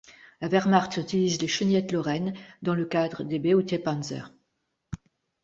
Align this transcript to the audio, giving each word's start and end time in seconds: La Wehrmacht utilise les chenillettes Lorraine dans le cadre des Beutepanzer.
La 0.41 0.47
Wehrmacht 0.47 0.97
utilise 0.97 1.39
les 1.39 1.47
chenillettes 1.47 1.91
Lorraine 1.91 2.33
dans 2.63 2.73
le 2.73 2.85
cadre 2.85 3.21
des 3.23 3.37
Beutepanzer. 3.37 4.33